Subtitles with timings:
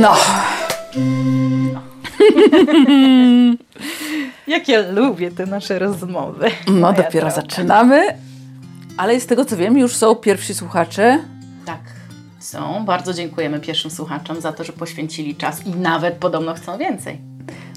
[0.00, 0.16] No.
[4.46, 6.50] Jak ja lubię te nasze rozmowy.
[6.66, 7.30] No, dopiero droga.
[7.30, 8.02] zaczynamy.
[8.96, 11.18] Ale z tego co wiem, już są pierwsi słuchacze.
[11.64, 11.80] Tak,
[12.38, 12.84] są.
[12.84, 17.18] Bardzo dziękujemy pierwszym słuchaczom za to, że poświęcili czas i nawet podobno chcą więcej.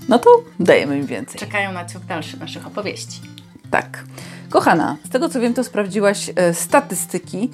[0.09, 0.29] No to
[0.59, 1.39] dajemy im więcej.
[1.39, 3.21] Czekają na ciąg dalszy naszych opowieści.
[3.71, 4.03] Tak.
[4.49, 7.49] Kochana, z tego co wiem, to sprawdziłaś e, statystyki.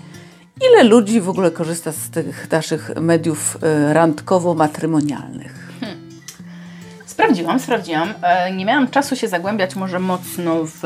[0.61, 5.51] Ile ludzi w ogóle korzysta z tych naszych mediów e, randkowo-matrymonialnych?
[7.05, 8.13] Sprawdziłam, sprawdziłam.
[8.21, 10.81] E, Nie miałam czasu się zagłębiać może mocno w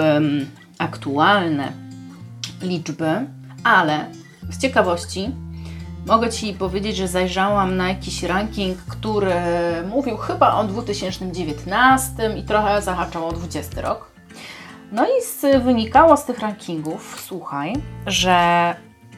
[0.78, 1.72] aktualne
[2.62, 3.12] liczby,
[3.64, 4.06] ale
[4.52, 5.32] z ciekawości
[6.08, 9.34] mogę Ci powiedzieć, że zajrzałam na jakiś ranking, który
[9.90, 14.12] mówił chyba o 2019 i trochę zahaczał o 20 rok.
[14.92, 17.74] No i z, wynikało z tych rankingów, słuchaj,
[18.08, 18.76] że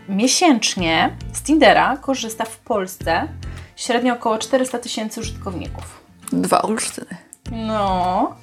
[0.10, 3.28] miesięcznie z Tindera korzysta w Polsce
[3.76, 6.04] średnio około 400 tysięcy użytkowników.
[6.32, 7.18] Dwa Olsztyny.
[7.52, 8.36] No,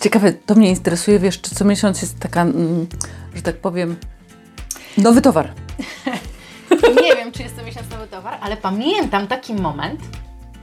[0.00, 2.86] Ciekawe, to mnie interesuje, wiesz, czy co miesiąc jest taka, mm,
[3.34, 3.96] że tak powiem,
[4.98, 5.52] nowy towar.
[7.02, 10.00] nie wiem, czy jest to miesiąc nowy towar, ale pamiętam taki moment,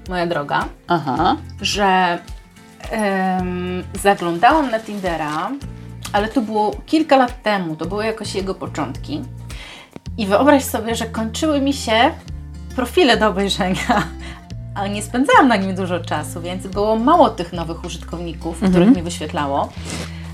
[0.10, 1.38] moja droga, Aha.
[1.62, 2.20] że
[2.92, 5.52] em, zaglądałam na Tindera,
[6.14, 9.22] ale to było kilka lat temu, to były jakoś jego początki.
[10.18, 12.12] I wyobraź sobie, że kończyły mi się
[12.76, 14.04] profile do obejrzenia,
[14.76, 19.02] ale nie spędzałam na nim dużo czasu, więc było mało tych nowych użytkowników, których mi
[19.02, 19.70] wyświetlało.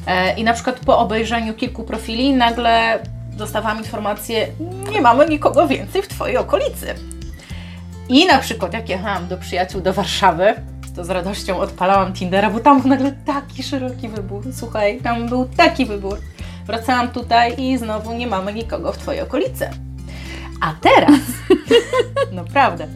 [0.07, 2.99] E, I na przykład po obejrzeniu kilku profili nagle
[3.31, 4.47] dostawałam informację,
[4.91, 6.95] nie mamy nikogo więcej w Twojej okolicy.
[8.09, 10.53] I na przykład jak jechałam do przyjaciół do Warszawy,
[10.97, 14.43] to z radością odpalałam Tindera, bo tam był nagle taki szeroki wybór.
[14.53, 16.17] Słuchaj, tam był taki wybór.
[16.67, 19.69] Wracałam tutaj i znowu nie mamy nikogo w Twojej okolicy.
[20.61, 21.19] A teraz,
[22.31, 22.87] naprawdę,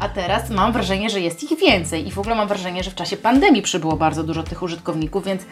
[0.00, 2.94] a teraz mam wrażenie, że jest ich więcej i w ogóle mam wrażenie, że w
[2.94, 5.42] czasie pandemii przybyło bardzo dużo tych użytkowników, więc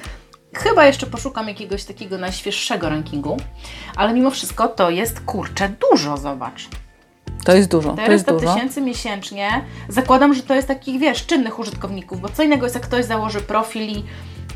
[0.54, 3.36] chyba jeszcze poszukam jakiegoś takiego najświeższego rankingu,
[3.96, 6.68] ale mimo wszystko to jest kurczę dużo, zobacz.
[7.44, 8.54] To jest dużo, to jest 400 dużo.
[8.54, 9.64] tysięcy miesięcznie.
[9.88, 13.40] Zakładam, że to jest takich, wiesz, czynnych użytkowników, bo co innego jest, jak ktoś założy
[13.40, 14.04] profil i,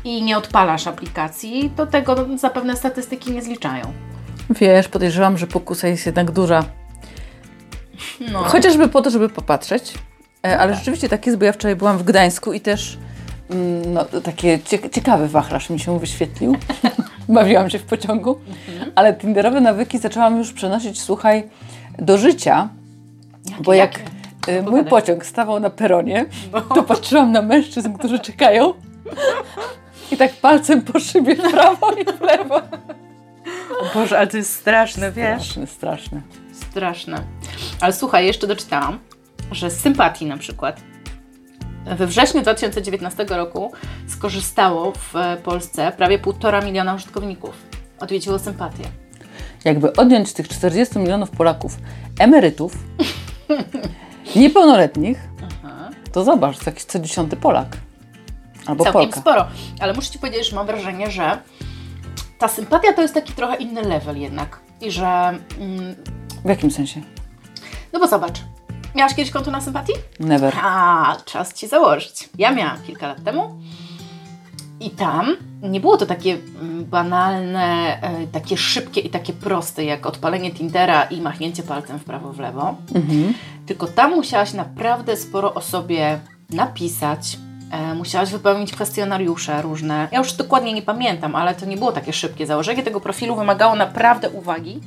[0.03, 3.93] i nie odpalasz aplikacji, to tego zapewne statystyki nie zliczają.
[4.49, 6.63] Wiesz, podejrzewam, że pokusa jest jednak duża.
[8.31, 9.93] No, Chociażby po to, żeby popatrzeć.
[10.47, 12.97] E, Ale rzeczywiście tak jest, bo ja wczoraj byłam w Gdańsku i też
[13.49, 16.55] mm, no, takie cie- ciekawy wachlarz mi się wyświetlił.
[17.29, 18.39] Bawiłam się w pociągu,
[18.95, 21.43] ale tinderowe nawyki zaczęłam już przenosić, słuchaj,
[21.99, 22.69] do życia,
[23.63, 24.59] bo jak jakie?
[24.59, 26.61] y, mój pociąg stawał na peronie, No.
[26.61, 28.73] to patrzyłam na mężczyzn, którzy czekają
[30.11, 32.55] i tak palcem po szybie w prawo i w lewo.
[33.79, 35.43] O Boże, ale to jest straszne, wiesz?
[35.43, 36.21] Straszne, straszne.
[36.53, 37.23] Straszne.
[37.81, 38.99] Ale słuchaj, jeszcze doczytałam,
[39.51, 40.81] że z sympatii na przykład
[41.85, 43.71] we wrześniu 2019 roku
[44.07, 47.55] skorzystało w e, Polsce prawie półtora miliona użytkowników.
[47.99, 48.83] Odwiedziło sympatię.
[49.65, 51.77] jakby odjąć tych 40 milionów Polaków
[52.19, 52.77] emerytów,
[54.35, 55.19] niepełnoletnich,
[56.11, 57.77] to zobacz, to jakiś co dziesiąty Polak.
[58.65, 59.21] Albo Całkiem Polka.
[59.21, 59.47] sporo.
[59.79, 61.37] Ale muszę Ci powiedzieć, że mam wrażenie, że
[62.37, 64.59] ta sympatia to jest taki trochę inny level jednak.
[64.81, 65.07] I że,
[65.59, 65.95] mm,
[66.45, 67.01] W jakim sensie?
[67.93, 68.39] no bo zobacz,
[68.95, 69.93] miałaś kiedyś konto na sympatii?
[70.19, 70.53] Never.
[70.63, 72.29] A, czas Ci założyć.
[72.37, 73.59] Ja miałam kilka lat temu
[74.79, 80.05] i tam nie było to takie mm, banalne, e, takie szybkie i takie proste jak
[80.05, 82.75] odpalenie Tindera i machnięcie palcem w prawo, w lewo.
[82.95, 83.33] Mhm.
[83.65, 87.37] Tylko tam musiałaś naprawdę sporo o sobie napisać.
[87.71, 90.07] E, musiałaś wypełnić kwestionariusze różne.
[90.11, 92.45] Ja już dokładnie nie pamiętam, ale to nie było takie szybkie.
[92.45, 94.79] Założenie tego profilu wymagało naprawdę uwagi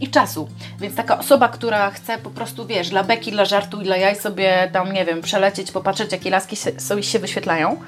[0.00, 0.48] i czasu.
[0.80, 4.16] Więc taka osoba, która chce po prostu, wiesz, dla beki, dla żartu i dla jaj
[4.16, 7.80] sobie tam, nie wiem, przelecieć, popatrzeć, jakie laski się, sobie się wyświetlają,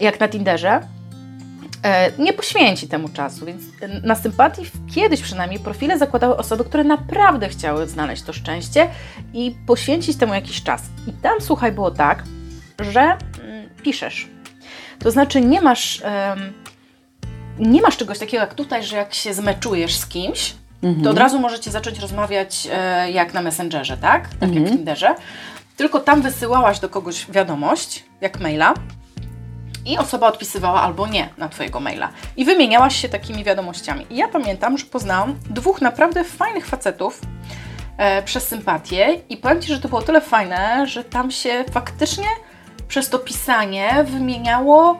[0.00, 0.80] jak na Tinderze,
[1.82, 3.62] e, nie poświęci temu czasu, więc
[4.04, 4.62] na sympatii
[4.94, 8.88] kiedyś przynajmniej profile zakładały osoby, które naprawdę chciały znaleźć to szczęście
[9.34, 10.82] i poświęcić temu jakiś czas.
[11.06, 12.24] I tam, słuchaj, było tak,
[12.78, 14.28] że mm, piszesz.
[14.98, 16.02] To znaczy nie masz,
[17.58, 20.54] nie masz czegoś takiego jak tutaj, że jak się zmeczujesz z kimś,
[21.04, 24.28] to od razu możecie zacząć rozmawiać e, jak na Messengerze, tak?
[24.40, 25.14] Tak jak w Tinderze.
[25.76, 28.74] Tylko tam wysyłałaś do kogoś wiadomość, jak maila,
[29.86, 32.08] i osoba odpisywała albo nie na Twojego maila.
[32.36, 34.06] I wymieniałaś się takimi wiadomościami.
[34.10, 37.20] I ja pamiętam, że poznałam dwóch naprawdę fajnych facetów
[37.96, 42.26] e, przez sympatię i powiem Ci, że to było tyle fajne, że tam się faktycznie
[42.92, 44.98] przez to pisanie wymieniało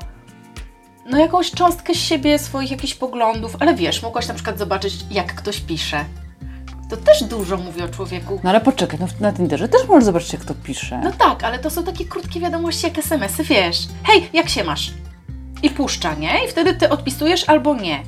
[1.07, 5.61] no jakąś cząstkę siebie, swoich jakichś poglądów, ale wiesz, mogłaś na przykład zobaczyć, jak ktoś
[5.61, 6.05] pisze.
[6.91, 8.41] To też dużo mówi o człowieku.
[8.45, 11.01] No ale poczekaj, no na Tinderze też możesz zobaczyć, jak to pisze.
[11.05, 13.79] No tak, ale to są takie krótkie wiadomości jak SMS-y, wiesz.
[14.05, 14.91] Hej, jak się masz?
[15.63, 16.45] I puszcza, nie?
[16.45, 18.03] I wtedy ty odpisujesz albo nie.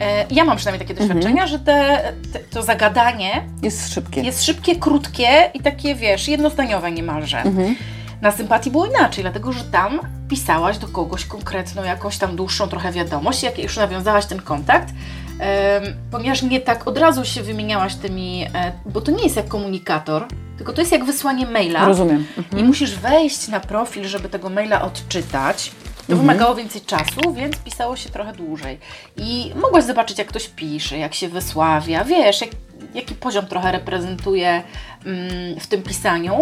[0.00, 4.20] E, ja mam przynajmniej takie doświadczenia, że te, te, to zagadanie Jest szybkie.
[4.20, 7.42] jest szybkie, krótkie i takie, wiesz, jednozdaniowe niemalże.
[7.42, 7.76] Mhm.
[8.22, 12.92] Na sympatii było inaczej, dlatego że tam pisałaś do kogoś konkretną, jakąś tam dłuższą trochę
[12.92, 14.88] wiadomość, jak już nawiązałaś ten kontakt,
[16.10, 20.26] ponieważ nie tak od razu się wymieniałaś tymi, e, bo to nie jest jak komunikator,
[20.56, 21.86] tylko to jest jak wysłanie maila.
[21.86, 22.26] Rozumiem.
[22.56, 25.72] I musisz wejść na profil, żeby tego maila odczytać.
[26.08, 28.78] To wymagało więcej czasu, więc pisało się trochę dłużej.
[29.16, 32.50] I mogłaś zobaczyć, jak ktoś pisze, jak się wysławia, wiesz, jak,
[32.94, 34.62] jaki poziom trochę reprezentuje
[35.06, 36.38] mm, w tym pisaniu.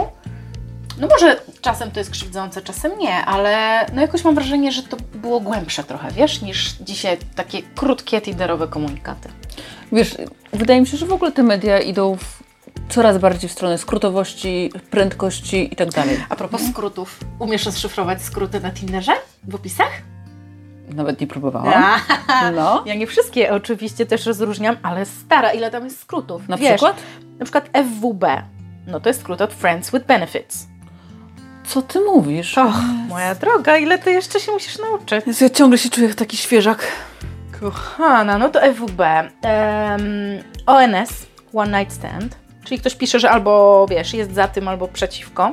[1.00, 4.96] No może czasem to jest krzywdzące, czasem nie, ale no jakoś mam wrażenie, że to
[5.14, 9.28] było głębsze trochę, wiesz, niż dzisiaj takie krótkie, tinderowe komunikaty.
[9.92, 10.16] Wiesz,
[10.52, 12.42] wydaje mi się, że w ogóle te media idą w
[12.88, 16.24] coraz bardziej w stronę skrótowości, prędkości i tak dalej.
[16.28, 19.12] A propos skrótów, umiesz rozszyfrować skróty na Tinderze
[19.48, 19.90] w opisach?
[20.94, 22.00] Nawet nie próbowałam.
[22.56, 22.82] No.
[22.86, 26.48] Ja nie wszystkie oczywiście też rozróżniam, ale stara, ile tam jest skrótów.
[26.48, 26.96] Na Wiesz, przykład?
[27.38, 28.42] Na przykład FWB.
[28.86, 30.69] No to jest skrót od Friends with Benefits.
[31.70, 32.58] Co ty mówisz?
[32.58, 32.74] Och,
[33.08, 35.26] moja droga, ile ty jeszcze się musisz nauczyć?
[35.26, 36.86] Jezu, ja ciągle się czuję jak taki świeżak.
[37.60, 39.00] Kochana, no to FWB.
[39.42, 40.02] Em,
[40.66, 42.36] ONS, One Night Stand.
[42.64, 45.52] Czyli ktoś pisze, że albo, wiesz, jest za tym, albo przeciwko.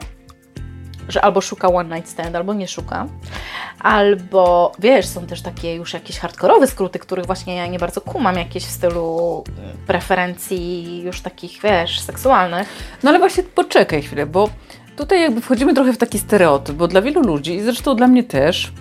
[1.09, 3.07] Że albo szuka One Night Stand, albo nie szuka.
[3.79, 8.35] Albo, wiesz, są też takie już jakieś hardkorowe skróty, których właśnie ja nie bardzo kumam,
[8.35, 9.43] jakieś w stylu
[9.87, 12.67] preferencji już takich, wiesz, seksualnych.
[13.03, 14.49] No ale właśnie poczekaj chwilę, bo
[14.97, 18.23] tutaj jakby wchodzimy trochę w taki stereotyp, bo dla wielu ludzi, i zresztą dla mnie
[18.23, 18.71] też,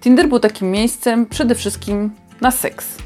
[0.00, 2.10] Tinder był takim miejscem przede wszystkim
[2.40, 2.98] na seks.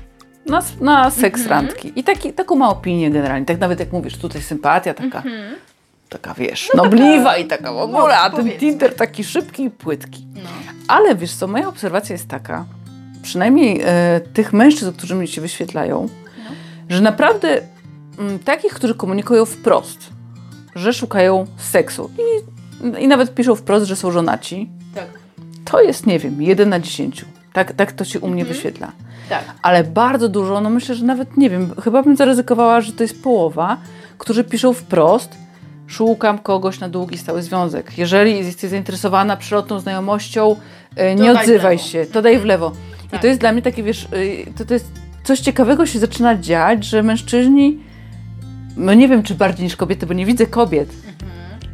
[0.47, 1.93] Na, na seks randki.
[1.97, 3.47] I taki, taką ma opinię generalnie.
[3.47, 5.23] Tak nawet jak mówisz, tutaj sympatia taka,
[6.09, 8.61] taka wiesz, nobliwa i taka w ogóle, a ten powiedzmy.
[8.61, 10.27] Tinder taki szybki i płytki.
[10.35, 10.49] No.
[10.89, 12.65] Ale wiesz co, moja obserwacja jest taka,
[13.23, 16.09] przynajmniej e, tych mężczyzn, którzy mi się wyświetlają,
[16.89, 17.61] że naprawdę
[18.19, 20.16] mm, takich, którzy komunikują wprost,
[20.77, 25.07] że szukają seksu i, i nawet piszą wprost, że są żonaci, Tak.
[25.65, 27.27] to jest, nie wiem, jeden na dziesięciu.
[27.53, 28.93] Tak, tak to się u mnie wyświetla.
[29.29, 29.45] Tak.
[29.63, 33.23] Ale bardzo dużo, no myślę, że nawet, nie wiem, chyba bym zaryzykowała, że to jest
[33.23, 33.77] połowa,
[34.19, 35.31] którzy piszą wprost,
[35.87, 37.99] szukam kogoś na długi, stały związek.
[37.99, 40.57] Jeżeli jesteś zainteresowana przylotną znajomością,
[40.97, 42.73] e, nie To odzywaj się, to daj w lewo.
[43.07, 43.21] I Tak.
[43.21, 44.87] to jest dla mnie takie, wiesz, y, to, to jest
[45.25, 47.79] coś ciekawego się zaczyna dziać, że mężczyźni,
[48.77, 50.89] no nie wiem, czy bardziej niż kobiety, bo nie widzę kobiet,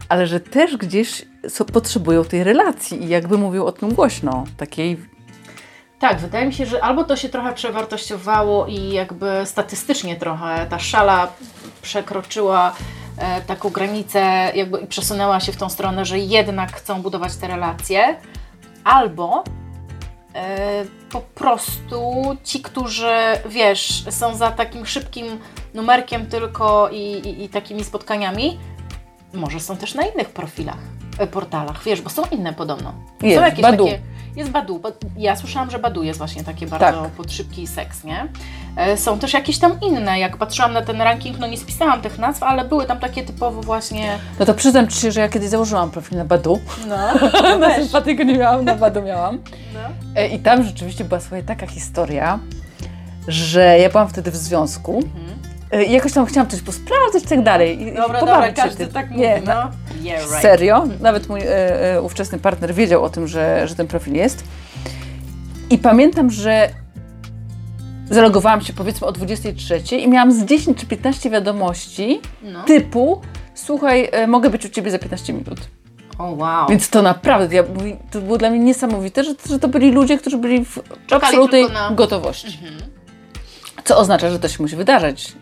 [0.08, 4.96] ale że też gdzieś so, potrzebują tej relacji i jakby mówią o tym głośno, takiej
[5.98, 10.78] Tak, wydaje mi się, że albo to się trochę przewartościowało i jakby statystycznie trochę ta
[10.78, 11.32] szala
[11.82, 12.74] przekroczyła
[13.18, 17.46] e, taką granicę jakby i przesunęła się w tą stronę, że jednak chcą budować te
[17.48, 18.16] relacje,
[18.84, 19.44] albo
[20.34, 23.14] e, po prostu ci, którzy
[23.48, 25.26] wiesz, są za takim szybkim
[25.74, 28.58] numerkiem tylko i, i, i takimi spotkaniami,
[29.34, 30.78] może są też na innych profilach,
[31.18, 32.94] e, portalach, wiesz, bo są inne podobno.
[33.22, 33.86] Jest, są jakieś Badoo.
[33.86, 34.00] takie.
[34.36, 34.80] Jest Badu.
[35.16, 37.10] Ja słyszałam, że Badu jest właśnie takie bardzo Tak.
[37.10, 38.28] pod szybki seks, nie?
[38.76, 40.18] E, Są też jakieś tam inne.
[40.18, 43.60] Jak patrzyłam na ten ranking, no nie spisałam tych nazw, ale były tam takie typowo
[43.62, 44.18] właśnie.
[44.38, 46.60] No to przyznam Ci się, że ja kiedyś założyłam profil na Badu.
[46.88, 46.96] No,
[47.58, 49.38] na sympatyku nie miałam, na Badu miałam.
[49.74, 49.80] no.
[50.16, 52.38] E, I tam rzeczywiście była swoja taka historia,
[53.28, 55.21] że ja byłam wtedy w związku i
[55.80, 57.82] jakoś tam chciałam coś posprawdzać i tak dalej.
[57.82, 59.70] I, Dobra, dobra, każdy tak mówi, Nie, no.
[60.02, 60.42] Yeah, right.
[60.42, 60.84] Serio.
[61.00, 64.44] Nawet mój e, e, ówczesny partner wiedział o tym, że, że ten profil jest.
[65.70, 66.68] I pamiętam, że
[68.10, 72.64] zalogowałam się powiedzmy o 23 i miałam z 10 czy 15 wiadomości No.
[72.64, 73.20] typu
[73.54, 75.60] słuchaj, e, mogę być u Ciebie za 15 minut.
[76.18, 76.66] O wow.
[76.68, 77.62] Więc to naprawdę, ja,
[78.10, 80.74] to było dla mnie niesamowite, że, że to byli ludzie, którzy byli w
[81.06, 82.58] Czekali absolutnej na- gotowości.
[83.84, 85.32] Co oznacza, że to się musi wydarzyć.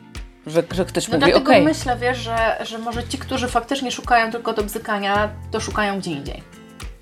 [0.47, 3.93] Że, że ktoś No mówi, dlatego okej, myślę, wiesz, że, że może ci, którzy faktycznie
[3.93, 6.43] szukają tylko do bzykania, to szukają gdzie indziej.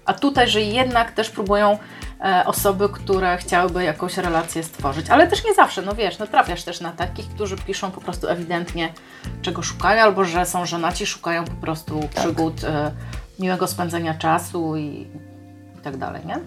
[0.05, 1.79] A tutaj, że jednak też próbują
[2.21, 5.11] e, osoby, które chciałyby jakąś relację stworzyć.
[5.11, 8.29] Ale też nie zawsze, no wiesz, no trafiasz też na takich, którzy piszą po prostu
[8.29, 8.93] ewidentnie,
[9.43, 12.93] czego szukają, albo że są żonaci, szukają po prostu przygód, e,
[13.39, 15.07] miłego spędzenia czasu i,
[15.79, 16.39] i tak dalej, nie?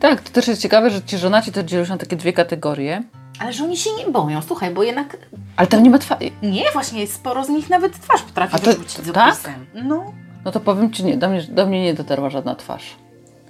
[0.00, 3.02] Tak, to też jest ciekawe, że ci żonaci to dzielą się na takie dwie kategorie.
[3.38, 5.16] Ale że oni się nie boją, słuchaj, bo jednak
[5.56, 6.30] Ale tam nie ma twarzy.
[6.42, 9.34] nie, właśnie sporo z nich nawet twarz potrafi to- wyrzucić z tak?
[9.34, 9.66] opisem.
[9.74, 10.12] No.
[10.44, 12.96] No to powiem Ci, nie, do mnie, do mnie nie dotarła żadna twarz.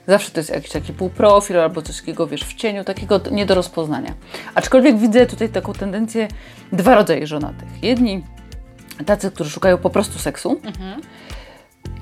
[0.09, 3.55] Zawsze to jest jakiś taki półprofil albo coś takiego, wiesz, w cieniu, takiego nie do
[3.55, 4.15] rozpoznania.
[4.55, 6.29] Aczkolwiek widzę tutaj taką tendencję,
[6.73, 7.69] dwa rodzaje żonatych.
[7.83, 8.25] Jedni
[9.07, 10.61] tacy, którzy szukają po prostu seksu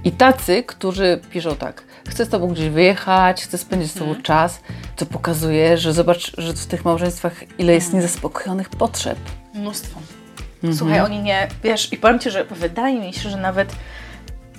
[0.05, 4.61] i tacy, którzy piszą tak, chcę z tobą gdzieś wyjechać, chcę spędzić z tobą czas,
[4.97, 9.19] co pokazuje, że zobacz, że w tych małżeństwach ile jest niezaspokojonych potrzeb.
[9.55, 10.01] Mnóstwo.
[10.79, 13.77] Słuchaj, oni nie, wiesz, i powiem Ci, że wydaje mi się, że nawet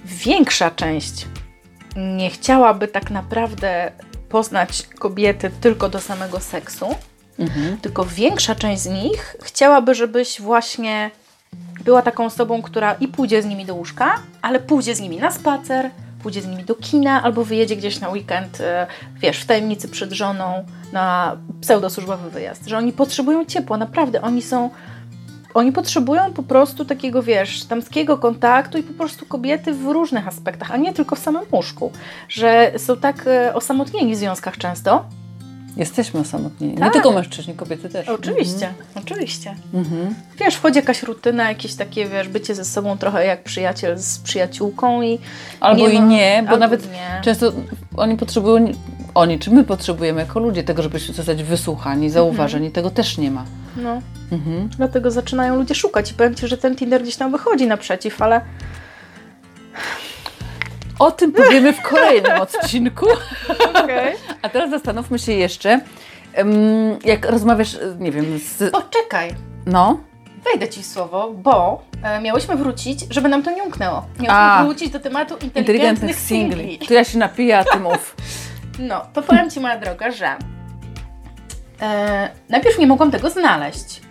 [0.06, 1.26] większa część
[1.96, 3.92] nie chciałaby tak naprawdę
[4.30, 6.96] poznać kobiety tylko do samego seksu,
[7.82, 11.12] tylko większa część z nich chciałaby, żebyś właśnie
[11.84, 15.32] była taką osobą, która i pójdzie z nimi do łóżka, ale pójdzie z nimi na
[15.32, 15.90] spacer,
[16.26, 18.88] pójdzie z nimi do kina albo wyjedzie gdzieś na weekend, e,
[19.22, 22.68] wiesz, w tajemnicy przed żoną na pseudosłużbowy wyjazd.
[22.68, 24.22] Że oni potrzebują ciepła, naprawdę.
[24.22, 24.70] Oni są
[25.54, 30.72] oni potrzebują po prostu takiego, wiesz, damskiego kontaktu i po prostu kobiety w różnych aspektach,
[30.72, 31.92] a nie tylko w samym łóżku.
[32.30, 35.06] Że są tak e, osamotnieni w związkach często.
[35.78, 36.74] Jesteśmy osamotnieni.
[36.74, 36.94] Nie Tak.
[36.94, 38.10] tylko mężczyźni, kobiety też.
[38.10, 39.56] Oczywiście, oczywiście.
[39.74, 40.16] Mhm.
[40.40, 45.02] Wiesz, wchodzi jakaś rutyna, jakieś takie, wiesz, bycie ze sobą trochę jak przyjaciel z przyjaciółką
[45.02, 45.20] i...
[45.60, 47.22] Albo i ma- nie, bo nawet nie.
[47.24, 47.52] często
[47.98, 48.72] oni potrzebują,
[49.16, 53.46] oni czy my potrzebujemy jako ludzie tego, żeby zostać wysłuchani, zauważeni, tego też nie ma.
[53.78, 54.02] No,
[54.32, 54.70] Mhm.
[54.78, 58.42] dlatego zaczynają ludzie szukać i powiem Ci, że ten Tinder gdzieś tam wychodzi naprzeciw, ale
[61.00, 63.06] O tym powiemy w kolejnym odcinku.
[63.84, 64.16] Okej.
[64.42, 65.80] A teraz zastanówmy się jeszcze,
[67.06, 68.72] jak rozmawiasz, nie wiem, z...
[68.72, 69.36] Poczekaj,
[69.66, 70.00] No,
[70.44, 74.06] wejdę Ci słowo, bo e, miałyśmy wrócić, żeby nam to nie umknęło.
[74.20, 74.64] Miałyśmy A.
[74.64, 76.80] wrócić do tematu inteligentnych, inteligentnych singli.
[76.88, 78.16] To ja się napiję, a ty mów.
[78.80, 80.28] No, to powiem Ci, moja droga, że
[81.82, 84.02] e, najpierw nie mogłam tego znaleźć.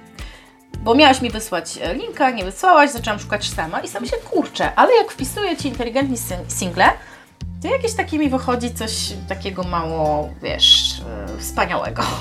[0.85, 4.75] Bo miałaś mi wysłać e, linka, nie wysłałaś, zaczęłam szukać sama i sam się kurczę,
[4.75, 6.91] ale jak wpisuję Ci inteligentni sing- single,
[7.62, 11.00] to jakieś takie mi wychodzi coś takiego mało, wiesz,
[11.35, 12.03] e, wspaniałego.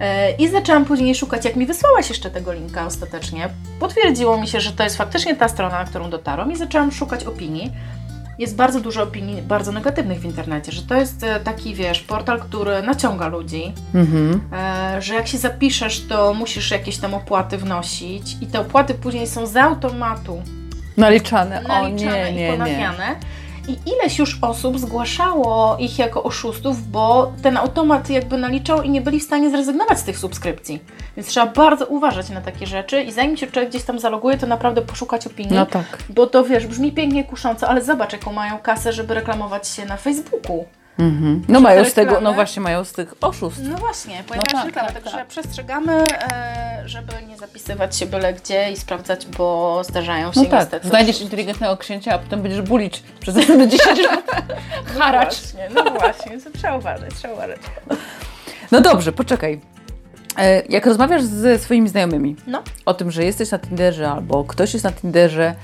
[0.00, 3.48] E, I zaczęłam później szukać, jak mi wysłałaś jeszcze tego linka ostatecznie.
[3.80, 7.24] Potwierdziło mi się, że to jest faktycznie ta strona, na którą dotarłam i zaczęłam szukać
[7.24, 7.72] opinii.
[8.38, 12.40] Jest bardzo dużo opinii bardzo negatywnych w internecie, że to jest e, taki, wiesz, portal,
[12.40, 14.40] który naciąga ludzi, Mhm.
[14.52, 19.26] e, że jak się zapiszesz, to musisz jakieś tam opłaty wnosić i te opłaty później
[19.26, 20.42] są z automatu
[20.96, 21.64] Naliczane.
[21.64, 23.16] O naliczane nie, i nie, nie.
[23.68, 29.00] I ileś już osób zgłaszało ich jako oszustów, bo ten automat jakby naliczał i nie
[29.00, 30.82] byli w stanie zrezygnować z tych subskrypcji.
[31.16, 34.46] Więc trzeba bardzo uważać na takie rzeczy i zanim się człowiek gdzieś tam zaloguje, to
[34.46, 35.54] naprawdę poszukać opinii.
[35.54, 35.98] No tak.
[36.08, 39.96] Bo to wiesz, brzmi pięknie kusząco, ale zobacz, jaką mają kasę, żeby reklamować się na
[39.96, 40.64] Facebooku.
[40.98, 41.42] Mhm.
[41.48, 43.60] No mają z tego, no właśnie mają z tych oszustw.
[43.62, 45.26] No właśnie, pojawia tak, się reklama, tak, także tak.
[45.26, 45.92] przestrzegamy,
[46.32, 50.88] e, żeby nie zapisywać się byle gdzie i sprawdzać, bo zdarzają się No tak, niestety.
[50.88, 54.30] znajdziesz inteligentnego księcia, a potem będziesz bulić przez następne 10 lat.
[54.98, 55.34] Haracz.
[55.40, 57.58] Właśnie, no właśnie, to trzeba uważać, trzeba uważać.
[58.72, 59.60] No dobrze, poczekaj.
[60.38, 62.62] E, Jak rozmawiasz ze swoimi znajomymi No.
[62.86, 65.54] o tym, że jesteś na Tinderze albo ktoś jest na Tinderze,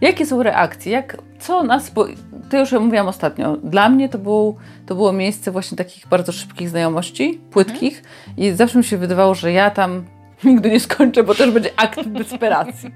[0.00, 0.92] jakie są reakcje?
[0.92, 2.06] Jak, co nas, bo
[2.50, 6.68] to już mówiłam ostatnio, dla mnie to, był, to było miejsce właśnie takich bardzo szybkich
[6.68, 8.02] znajomości, płytkich
[8.36, 10.04] i zawsze mi się wydawało, że ja tam
[10.44, 12.90] nigdy nie skończę, bo też będzie akt desperacji.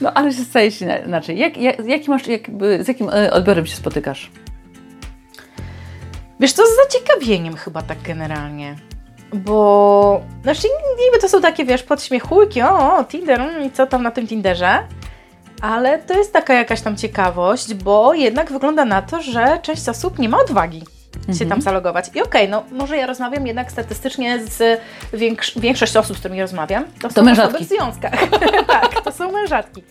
[0.00, 1.38] No ale się staje się inaczej.
[1.38, 4.30] Jak, jak, jaki masz, jakby, z jakim e, odbiorem się spotykasz?
[6.40, 8.76] Wiesz co, z zaciekawieniem chyba tak generalnie.
[9.32, 10.68] Bo, znaczy
[11.04, 14.26] niby to są takie, wiesz, podśmiechujki, o, o Tinder, mm, i co tam na tym
[14.26, 14.78] Tinderze,
[15.60, 20.18] ale to jest taka jakaś tam ciekawość, bo jednak wygląda na to, że część osób
[20.18, 20.82] nie ma odwagi
[21.38, 22.10] się tam zalogować.
[22.14, 24.80] I okej, no może ja rozmawiam jednak statystycznie z
[25.12, 27.54] większ większość osób, z którymi rozmawiam, to, są mężatki.
[27.56, 28.28] osoby w związkach.
[28.66, 29.82] tak, to są mężatki.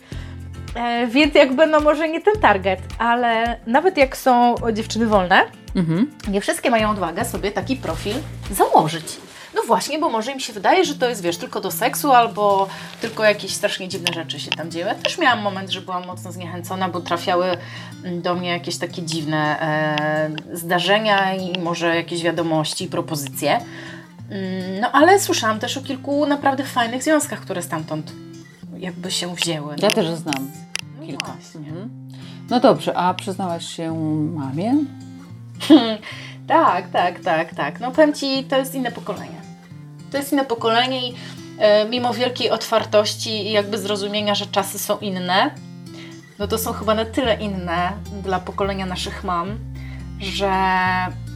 [0.74, 5.40] E, więc jakby, no może nie ten target, ale nawet jak są dziewczyny wolne,
[5.76, 6.10] Mhm.
[6.28, 8.14] nie wszystkie mają odwagę sobie taki profil
[8.50, 9.16] założyć.
[9.54, 12.68] No właśnie, bo może im się wydaje, że to jest, wiesz, tylko do seksu albo
[13.00, 14.86] tylko jakieś strasznie dziwne rzeczy się tam dzieją.
[14.86, 17.46] Ja też miałam moment, że byłam mocno zniechęcona, bo trafiały
[18.04, 23.60] mm, do mnie jakieś takie dziwne e, zdarzenia i może jakieś wiadomości, propozycje.
[24.30, 28.12] Mm, No ale słyszałam też o kilku naprawdę fajnych związkach, które stamtąd
[28.78, 29.74] jakby się wzięły.
[29.78, 30.50] Ja No, też znam
[31.00, 31.36] no kilka.
[31.56, 31.90] Mhm.
[32.50, 33.94] No dobrze, a przyznałaś się
[34.34, 34.74] mamie?
[36.46, 37.80] Tak, tak, tak, tak.
[37.80, 39.39] No powiem Ci, to jest inne pokolenie.
[40.10, 41.14] To jest inne pokolenie i
[41.58, 45.54] e, mimo wielkiej otwartości i jakby zrozumienia, że czasy są inne,
[46.38, 49.58] no to są chyba na tyle inne dla pokolenia naszych mam,
[50.20, 50.52] że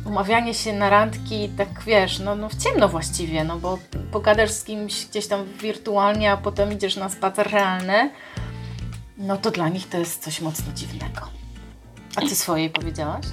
[0.04, 3.78] umawianie się na randki, tak wiesz, no, no w ciemno właściwie, no bo
[4.12, 8.10] pogadasz z kimś gdzieś tam wirtualnie, a potem idziesz na spacer realny,
[9.18, 11.20] no to dla nich to jest coś mocno dziwnego.
[12.16, 13.26] A Ty swojej powiedziałaś?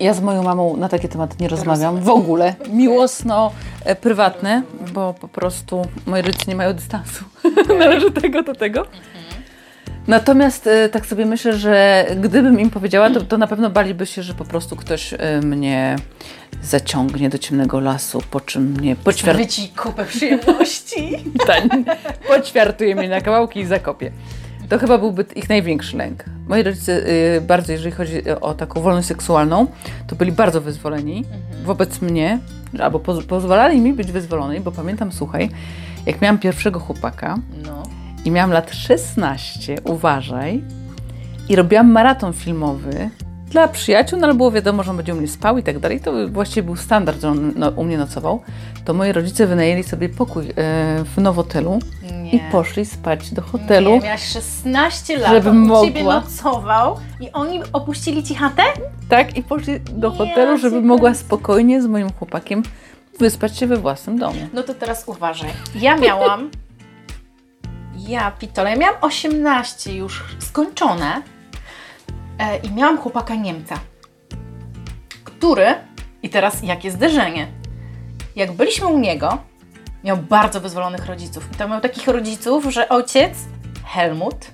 [0.00, 2.54] Ja z moją mamą na takie tematy nie rozmawiam w ogóle.
[2.72, 3.52] Miłosno,
[3.84, 7.24] e, prywatne, bo po prostu moi rodzice nie mają dystansu.
[7.78, 8.86] Należy tego do tego.
[10.08, 14.22] Natomiast e, tak sobie myślę, że gdybym im powiedziała, to, to na pewno baliby się,
[14.22, 15.96] że po prostu ktoś e, mnie
[16.62, 19.38] zaciągnie do ciemnego lasu, po czym mnie poćwiart...
[19.38, 21.24] Sprawi ci kupę przyjemności.
[22.28, 24.12] Poćwiartuje mnie na kawałki i zakopie.
[24.68, 26.24] To chyba byłby ich największy lęk.
[26.48, 26.92] Moi rodzice
[27.36, 29.66] y, bardzo, jeżeli chodzi o taką wolność seksualną,
[30.06, 31.24] to byli bardzo wyzwoleni
[31.64, 32.38] wobec mnie,
[32.80, 35.50] albo poz pozwalali mi być wyzwolony, bo pamiętam, słuchaj,
[36.06, 37.82] jak miałam pierwszego chłopaka No.
[38.24, 40.62] i miałam lat 16, uważaj,
[41.48, 43.10] i robiłam maraton filmowy
[43.50, 46.00] dla przyjaciół, no ale było wiadomo, że on będzie u mnie spał i tak dalej.
[46.00, 48.42] To właściwie był standard, że on no, u mnie nocował.
[48.84, 50.52] To moi rodzice wynajęli sobie pokój e,
[51.04, 51.78] w Nowotelu
[52.22, 52.30] Nie.
[52.30, 53.90] i poszli spać do hotelu.
[53.90, 56.20] Nie, miałaś 16 lat, Żebym on u ciebie mogła.
[56.20, 58.62] nocował i oni opuścili ci chatę?
[59.08, 61.20] Tak, i poszli do Ja hotelu, żeby mogła kręcę.
[61.24, 62.62] spokojnie z moim chłopakiem
[63.18, 64.38] wyspać się we własnym domu.
[64.52, 65.50] No to teraz uważaj.
[65.74, 66.50] Ja miałam.
[68.08, 71.22] Ja pitole, ja miałam 18 już skończone
[72.62, 73.78] i miałam chłopaka Niemca,
[75.24, 75.74] który.
[76.22, 77.46] I teraz jakie zderzenie.
[78.36, 79.38] Jak byliśmy u niego,
[80.04, 81.48] miał bardzo wyzwolonych rodziców.
[81.52, 83.32] I to miał takich rodziców, że ojciec
[83.84, 84.46] Helmut.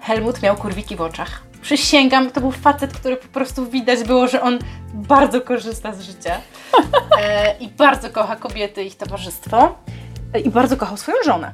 [0.00, 1.42] Helmut miał kurwiki w oczach.
[1.62, 4.58] Przysięgam, to był facet, który po prostu widać było, że on
[4.94, 6.34] bardzo korzysta z życia
[7.20, 9.74] e, i bardzo kocha kobiety i ich towarzystwo
[10.34, 11.52] e, i bardzo kochał swoją żonę.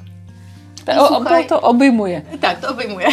[0.94, 2.22] I O, słuchaj- to obejmuje.
[2.40, 3.08] Tak, to obejmuję.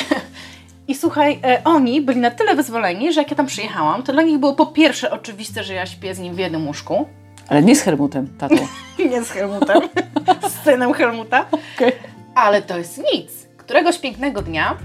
[0.88, 4.22] I słuchaj, e, oni byli na tyle wyzwoleni, że jak ja tam przyjechałam, to dla
[4.24, 7.06] nich było po pierwsze oczywiste, że ja śpię z nim w jednym łóżku.
[7.48, 8.56] Ale nie z Helmutem, tatą.
[9.12, 9.78] Nie z Helmutem,
[10.50, 11.46] z synem Helmuta.
[11.76, 11.92] Okej.
[12.36, 13.32] Ale to jest nic.
[13.58, 14.78] Któregoś pięknego dnia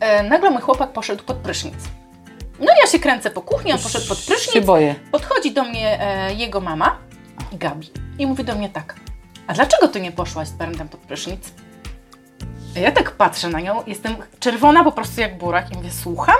[0.00, 1.74] e, nagle mój chłopak poszedł pod prysznic.
[2.60, 4.64] No i ja się kręcę po kuchni, on poszedł pod Się prysznic.
[4.66, 4.94] boję.
[5.12, 6.96] Podchodzi do mnie e, jego mama,
[7.52, 8.94] Gabi, i mówi do mnie tak.
[9.46, 11.52] A dlaczego ty nie poszłaś z Berndem pod prysznic?
[12.76, 16.36] A Ja tak patrzę na nią, jestem czerwona po prostu jak burak i mówię, słucham?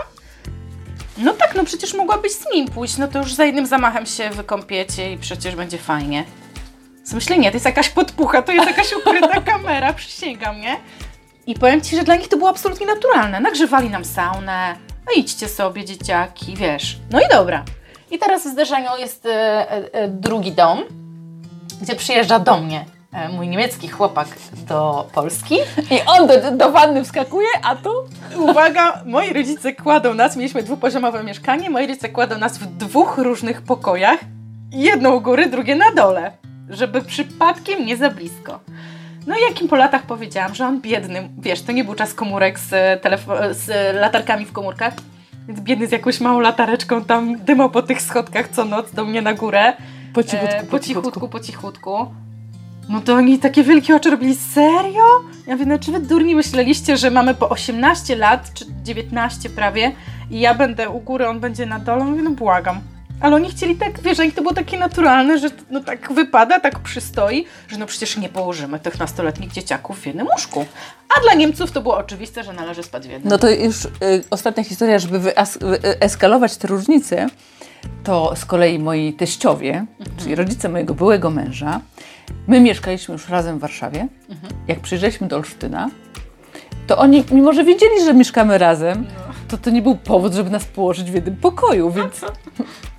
[1.18, 4.30] No tak, no przecież mogłabyś z nim pójść, no to już za jednym zamachem się
[4.30, 6.24] wykąpiecie i przecież będzie fajnie.
[7.12, 10.76] Myślę, nie, to jest jakaś podpucha, to jest jakaś ukryta kamera, przysięgam, nie?
[11.46, 13.40] I powiem Ci, że dla nich to było absolutnie naturalne.
[13.40, 16.98] Nagrzewali nam saunę, no idźcie sobie, dzieciaki, wiesz.
[17.10, 17.64] No i dobra.
[18.10, 20.84] I teraz w zderzeniu jest e, e, e, drugi dom,
[21.82, 22.84] gdzie przyjeżdża do mnie
[23.32, 24.28] mój niemiecki chłopak
[24.68, 25.54] do Polski.
[25.90, 27.90] I on do, do wanny wskakuje, a tu?
[28.38, 33.62] Uwaga, moi rodzice kładą nas, mieliśmy dwupoziomowe mieszkanie, moi rodzice kładą nas w dwóch różnych
[33.62, 34.18] pokojach,
[34.72, 36.32] jedno u góry, drugie na dole,
[36.68, 38.60] żeby przypadkiem nie za blisko.
[39.26, 42.58] No i jakim po latach powiedziałam, że on biedny, wiesz, to nie był czas komórek
[42.58, 44.94] z, e, e, z e, latarkami w komórkach,
[45.48, 49.22] więc biedny z jakąś małą latareczką tam dymał po tych schodkach co noc do mnie
[49.22, 49.72] na górę.
[50.14, 52.06] Po cichutku, E, po cichutku, po cichutku.
[52.88, 55.04] No to oni takie wielkie oczy robili, serio?
[55.46, 59.92] Ja mówię, no czy wy durni myśleliście, że mamy po 18 lat, czy 19 prawie
[60.30, 62.04] i ja będę u góry, on będzie na dole?
[62.04, 62.80] Mówię, no błagam.
[63.20, 67.46] Ale oni chcieli tak, wiesz, to było takie naturalne, że no tak wypada, tak przystoi,
[67.68, 70.66] że no przecież nie położymy tych nastoletnich dzieciaków w jednym łóżku.
[71.16, 73.30] A dla Niemców to było oczywiste, że należy spać w jednym.
[73.30, 73.88] No to już y,
[74.30, 77.28] ostatnia historia, żeby wyeskalować te różnice,
[78.04, 81.80] to z kolei moi teściowie, czyli rodzice mojego byłego męża,
[82.46, 84.08] my mieszkaliśmy już razem w Warszawie.
[84.68, 85.90] Jak przyjeżdżaliśmy do Olsztyna,
[86.86, 89.06] to oni, mimo że wiedzieli, że mieszkamy razem,
[89.48, 92.20] to to nie był powód, żeby nas położyć w jednym pokoju, więc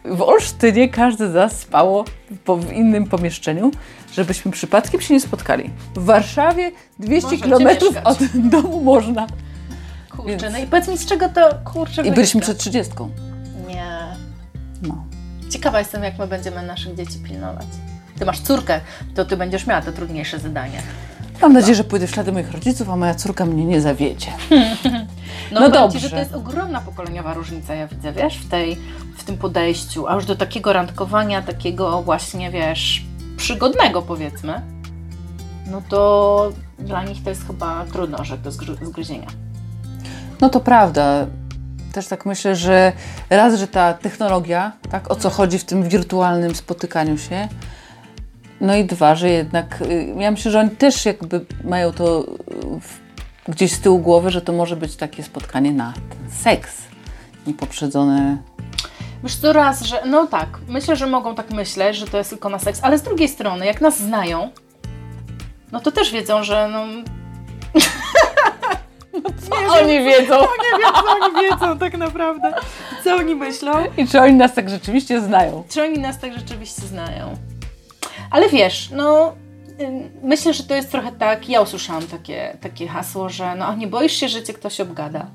[0.05, 2.05] w Olsztynie każdy z nas spało
[2.47, 3.71] w innym pomieszczeniu,
[4.13, 5.69] żebyśmy przypadkiem się nie spotkali.
[5.95, 8.17] W Warszawie 200 Możecie kilometrów mieszkać.
[8.21, 9.27] od domu można.
[10.11, 12.93] Kurczę, więc- no i powiedz mi, z czego to, kurczę, I byliśmy przed 30.
[15.55, 17.65] Ciekawa jestem, jak my będziemy naszych dzieci pilnować.
[18.19, 18.79] Ty masz córkę,
[19.15, 20.81] to ty będziesz miała to trudniejsze zadanie.
[21.41, 24.31] Mam nadzieję, że pójdę w ślady moich rodziców, a moja córka mnie nie zawiedzie.
[25.51, 25.99] No, No powiem Ci, dobrze.
[25.99, 28.77] że to jest ogromna pokoleniowa różnica, ja widzę, wiesz, w, tej,
[29.17, 33.05] w tym podejściu, a już do takiego randkowania, takiego właśnie, wiesz,
[33.37, 34.61] przygodnego powiedzmy,
[35.67, 39.27] no to dla nich to jest chyba trudno, że do zgry- zgryzienia.
[40.41, 41.25] No to prawda.
[41.95, 42.93] Też tak myślę, że
[43.29, 47.47] raz, że ta technologia, tak, o co chodzi w tym wirtualnym spotykaniu się,
[48.61, 52.23] no i dwa, że jednak, y, ja myślę, że oni też jakby mają to
[53.47, 55.93] y, gdzieś z tyłu głowy, że to może być takie spotkanie na
[56.43, 56.77] seks,
[57.47, 58.37] nie poprzedzone
[59.23, 62.49] Wiesz co, raz, że no tak, myślę, że mogą tak myśleć, że to jest tylko
[62.49, 64.51] na seks, ale z drugiej strony, jak nas znają,
[65.71, 66.85] no to też wiedzą, że no...
[69.49, 70.35] Co oni wiedzą?
[70.41, 72.53] Nie wiem, co oni wiedzą tak naprawdę,
[73.03, 73.71] co oni myślą.
[73.97, 75.63] I czy oni nas tak rzeczywiście znają?
[75.69, 77.37] Czy oni nas tak rzeczywiście znają?
[78.31, 79.33] Ale wiesz, no
[80.23, 84.13] myślę, że to jest trochę tak, ja usłyszałam takie, takie hasło, że no nie boisz
[84.13, 85.25] się, że cię ktoś obgada.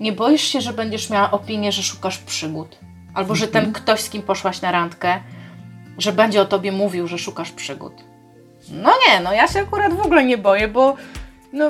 [0.00, 2.78] Nie boisz się, że będziesz miała opinię, że szukasz przygód.
[3.14, 5.20] Albo że ten ktoś, z kim poszłaś na randkę,
[5.98, 7.92] że będzie o tobie mówił, że szukasz przygód.
[8.70, 10.96] No nie, no ja się akurat w ogóle nie boję, bo
[11.52, 11.68] no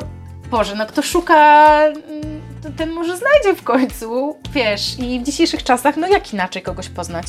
[0.50, 2.42] Boże, no kto szuka, mm,
[2.76, 7.26] ten może znajdzie w końcu, wiesz, i w dzisiejszych czasach, no jak inaczej kogoś poznać?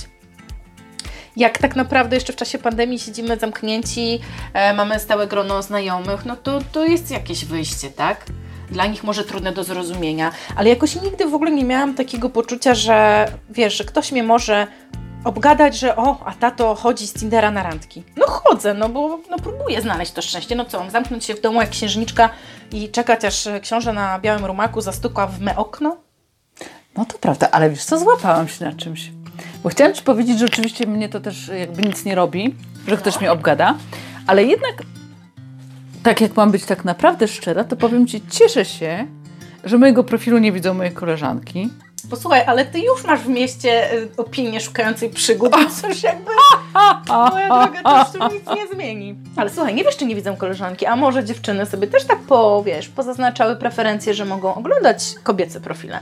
[1.36, 4.20] Jak tak naprawdę jeszcze w czasie pandemii siedzimy zamknięci,
[4.54, 8.26] e, mamy stałe grono znajomych, no to, to jest jakieś wyjście, tak?
[8.72, 12.76] Dla nich może trudne do zrozumienia, ale jakoś nigdy w ogóle nie miałam takiego poczucia,
[12.76, 14.68] że wiesz, że ktoś mnie może
[15.24, 18.04] obgadać, że o, a tato chodzi z Tindera na randki.
[18.18, 20.56] No chodzę, no bo no, próbuję znaleźć to szczęście.
[20.56, 22.30] No co, zamknąć się w domu jak księżniczka
[22.72, 25.98] i czekać, aż książę na białym rumaku zastuka w me okno?
[26.98, 29.12] No to prawda, ale wiesz co, złapałam się na czymś.
[29.64, 32.56] Bo chciałam Ci powiedzieć, że oczywiście mnie to też jakby nic nie robi,
[32.88, 33.76] że ktoś mnie obgada,
[34.28, 34.84] ale jednak
[36.04, 39.08] tak jak mam być tak naprawdę szczera, to powiem Ci, cieszę się,
[39.64, 41.70] że mojego profilu nie widzą moje koleżanki.
[42.10, 46.32] Posłuchaj, ale ty już masz w mieście y, opinię szukającej przygód, więc coś jakby
[47.08, 49.16] moja droga też tu nic nie zmieni.
[49.36, 52.64] Ale słuchaj, nie wiesz, czy nie widzą koleżanki, a może dziewczyny sobie też tak po,
[52.64, 56.00] wiesz, pozaznaczały preferencje, że mogą oglądać kobiece profile.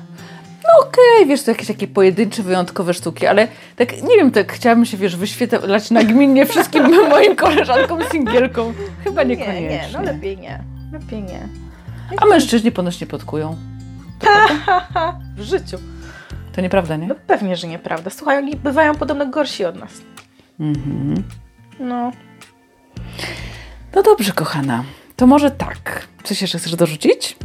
[0.63, 4.85] No okej, wiesz, to jakieś takie pojedyncze, wyjątkowe sztuki, ale tak, nie wiem, tak chciałabym
[4.85, 8.73] się, wiesz, wyświetlać nagminnie wszystkim moim koleżankom singielkom.
[9.03, 9.69] Chyba Nie, niekoniecznie.
[9.69, 10.63] nie, no lepiej nie.
[10.93, 11.47] Lepiej nie.
[12.21, 13.55] A mężczyźni ponoć nie podkują.
[15.37, 15.77] W życiu.
[16.53, 17.07] To nieprawda, nie?
[17.07, 18.09] No pewnie, że nieprawda.
[18.09, 19.91] Słuchaj, oni bywają podobno gorsi od nas.
[20.59, 21.23] Mhm.
[21.79, 22.11] No.
[23.95, 24.83] No dobrze, kochana.
[25.15, 26.07] To może tak.
[26.23, 27.37] Coś jeszcze chcesz dorzucić?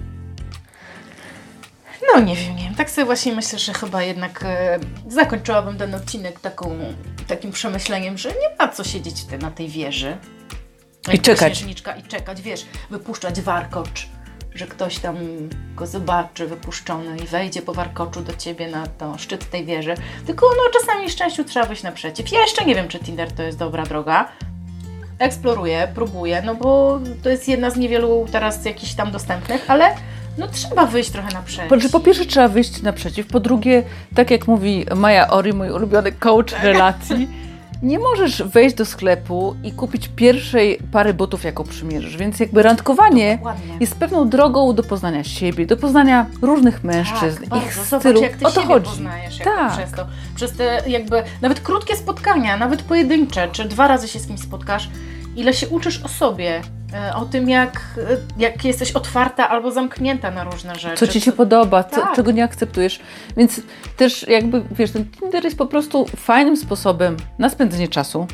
[2.15, 2.75] No nie wiem, nie wiem.
[2.75, 4.79] Tak sobie właśnie myślę, że chyba jednak e,
[5.09, 6.79] zakończyłabym ten odcinek taką,
[7.27, 10.17] takim przemyśleniem, że nie ma co siedzieć te, na tej wieży.
[11.13, 11.53] I czekać.
[11.53, 14.09] księżniczka I czekać, wiesz, wypuszczać warkocz,
[14.55, 15.17] że ktoś tam
[15.77, 19.95] go zobaczy wypuszczony i wejdzie po warkoczu do ciebie na to szczyt tej wieży.
[20.27, 22.33] Tylko no czasami szczęściu trzeba wyjść naprzeciw.
[22.33, 24.29] Ja jeszcze nie wiem, czy Tinder to jest dobra droga.
[25.19, 29.95] Eksploruję, próbuję, no bo to jest jedna z niewielu teraz jakichś tam dostępnych, ale
[30.39, 31.69] no trzeba wyjść trochę naprzeciw.
[31.69, 33.83] Po, że po pierwsze trzeba wyjść naprzeciw, po drugie,
[34.15, 37.29] tak jak mówi Maja Ori, mój ulubiony coach relacji,
[37.83, 42.17] nie możesz wejść do sklepu i kupić pierwszej pary butów, jaką przymierzysz.
[42.17, 43.75] Więc jakby randkowanie Dokładnie.
[43.81, 48.23] jest pewną drogą do poznania siebie, do poznania różnych mężczyzn, tak, ich Zobacz, stylu.
[48.23, 48.87] jak ty o to siebie chodzi.
[48.91, 49.73] poznajesz Tak.
[49.73, 50.07] przez to.
[50.35, 54.89] Przez te jakby nawet krótkie spotkania, nawet pojedyncze, czy dwa razy się z kimś spotkasz,
[55.37, 56.61] ile się uczysz o sobie,
[56.95, 60.97] e, o tym jak, e, jak jesteś otwarta albo zamknięta na różne rzeczy.
[61.07, 62.17] co ci się podoba, co, Tak.
[62.17, 63.01] czego nie akceptujesz.
[63.37, 63.61] Więc
[63.97, 68.27] też jakby, wiesz, ten Tinder jest po prostu fajnym sposobem na spędzenie czasu,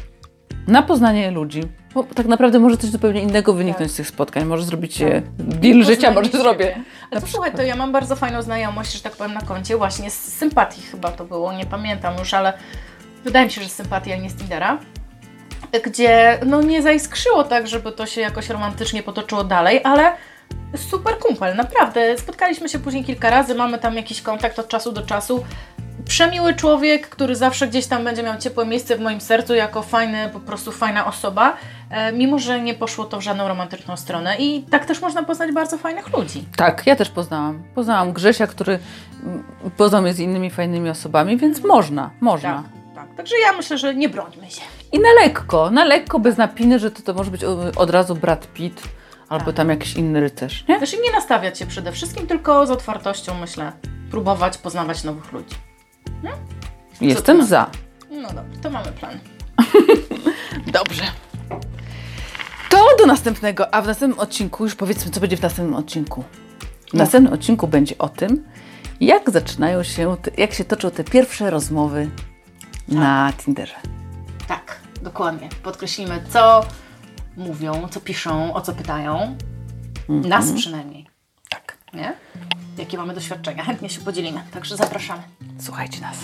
[0.66, 1.62] na poznanie ludzi.
[1.94, 4.44] Bo tak naprawdę może coś zupełnie innego wyniknąć z tych spotkań.
[4.44, 6.14] Może zrobić się deal życia, Tak.
[6.14, 6.42] Może siebie.
[6.42, 6.80] zrobię.
[7.10, 10.10] Ale to słuchaj, to ja mam bardzo fajną znajomość, że tak powiem, na koncie, właśnie
[10.10, 12.52] z sympatii chyba to było, nie pamiętam już, ale
[13.24, 14.78] wydaje mi się, że z sympatii, a nie z Tindera.
[15.84, 20.12] Gdzie no nie zaiskrzyło tak, żeby to się jakoś romantycznie potoczyło dalej, ale
[20.76, 22.18] super kumpel, naprawdę.
[22.18, 25.44] Spotkaliśmy się później kilka razy, mamy tam jakiś kontakt od czasu do czasu.
[26.04, 30.30] Przemiły człowiek, który zawsze gdzieś tam będzie miał ciepłe miejsce w moim sercu, jako fajny,
[30.32, 31.56] po prostu fajna osoba,
[31.90, 34.36] e, mimo że nie poszło to w żadną romantyczną stronę.
[34.38, 36.44] I tak też można poznać bardzo fajnych ludzi.
[36.56, 37.62] Tak, ja też poznałam.
[37.74, 38.78] Poznałam Grzesia, który
[39.76, 42.62] poznał mnie z innymi fajnymi osobami, więc można, można.
[42.94, 43.16] Tak, tak.
[43.16, 44.62] Także ja myślę, że nie brońmy się.
[44.92, 48.14] I na lekko, na lekko, bez napiny, że to, to może być o- od razu
[48.14, 48.82] Brad Pitt
[49.28, 49.54] albo Tak.
[49.54, 50.78] tam jakiś inny rycerz, nie?
[50.78, 53.72] Znaczy nie nastawiać się przede wszystkim, tylko z otwartością, myślę,
[54.10, 55.54] próbować poznawać nowych ludzi.
[57.00, 57.70] Jestem za.
[58.10, 59.18] No dobrze, to mamy plan.
[60.78, 61.02] Dobrze.
[62.70, 66.24] To do następnego, a w następnym odcinku, już powiedzmy, co będzie w następnym odcinku.
[66.90, 66.98] W No.
[66.98, 68.44] następnym odcinku będzie o tym,
[69.00, 72.10] jak zaczynają się, jak się toczą te pierwsze rozmowy
[72.88, 73.74] na Tinderze.
[75.08, 75.48] Dokładnie.
[75.62, 76.64] Podkreślimy, co
[77.36, 79.36] mówią, co piszą, o co pytają.
[80.08, 80.26] Mm-hmm.
[80.26, 81.06] Nas przynajmniej.
[81.50, 81.78] Tak.
[81.92, 82.14] Nie?
[82.78, 83.64] Jakie mamy doświadczenia?
[83.68, 84.42] Chętnie się podzielimy.
[84.52, 85.22] Także zapraszamy.
[85.60, 86.16] Słuchajcie nas.